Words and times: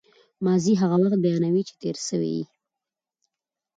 ماضي 0.45 0.73
هغه 0.81 0.95
وخت 1.03 1.19
بیانوي، 1.25 1.61
چي 1.67 1.73
تېر 1.81 1.95
سوی 2.07 2.31
يي. 2.39 2.43